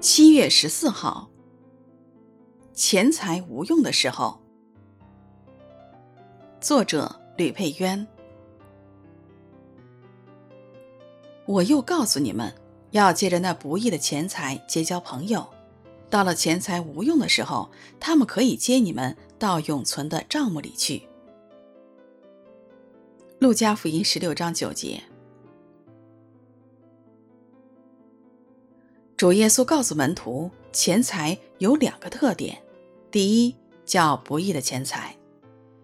[0.00, 1.28] 七月十四号，
[2.72, 4.40] 钱财无用的时候，
[6.58, 8.06] 作者吕佩渊。
[11.44, 12.50] 我又告诉你们，
[12.92, 15.46] 要借着那不义的钱财结交朋友，
[16.08, 21.02] 到了钱财无用的时候，他们可以接你们到永存的帐幕里去。
[23.38, 25.02] 路加福音十六章九节。
[29.20, 32.56] 主耶稣告诉门徒，钱财有两个特点：
[33.10, 35.14] 第一，叫不义的钱财，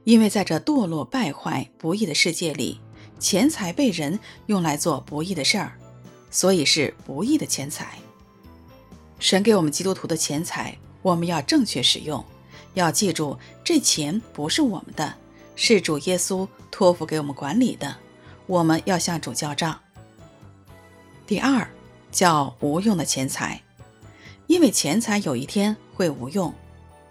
[0.05, 2.81] 因为在这堕落败坏、不义的世界里，
[3.19, 5.77] 钱财被人用来做不义的事儿，
[6.31, 7.99] 所以是不义的钱财。
[9.19, 12.25] 神给我们基督徒的钱财，我们要正确使用，
[12.73, 15.13] 要记住，这钱不是我们的，
[15.55, 17.95] 是主耶稣托付给我们管理的，
[18.47, 19.79] 我们要向主交账。
[21.27, 21.69] 第二。
[22.17, 23.61] 叫无用的钱财，
[24.47, 26.55] 因为钱财有一天会无用。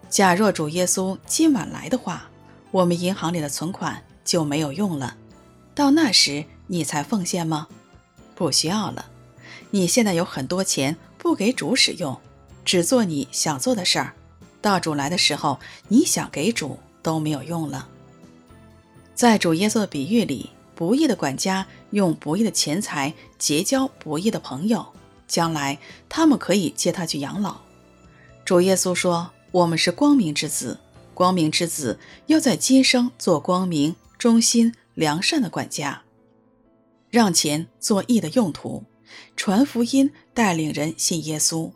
[0.09, 2.27] 假若主耶稣今晚来的话，
[2.71, 5.15] 我们银行里的存款就没有用了。
[5.75, 7.67] 到那时，你才奉献吗？
[8.33, 9.05] 不需要了。
[9.69, 12.19] 你现在有很多钱，不给主使用，
[12.63, 14.15] 只做你想做的事儿。
[14.59, 17.87] 到主来的时候，你想给主都没有用了。
[19.13, 20.49] 在主耶稣的比喻里。
[20.77, 21.65] 不义的管家
[21.95, 24.85] 用不义的钱财结交不义的朋友，
[25.29, 25.79] 将来
[26.09, 27.61] 他们可以接他去养老。
[28.43, 30.77] 主耶稣说：“我们是光明之子，
[31.13, 36.01] 光明之子要在今生做光明、忠心、良善的管家，
[37.09, 38.83] 让钱做义的用途，
[39.37, 41.71] 传福音，带领人信耶稣。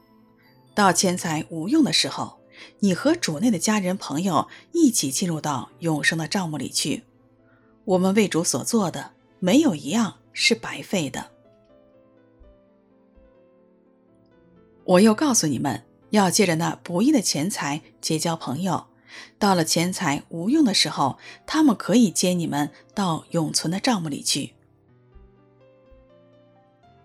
[0.75, 2.39] 到钱财无用的时候，
[2.79, 7.03] 你和主内的家人朋友一起进入到永生的帐目里去。”
[7.85, 11.31] 我们为主所做的，没有一样是白费的。
[14.85, 18.87] 我又告诉你们，要借着那不义的钱财结交朋友，
[19.37, 24.53] 到了钱财无用的时候，他们可以接你们到永存的帐目里去。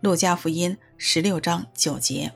[0.01, 2.33] 路加福音十六章九节。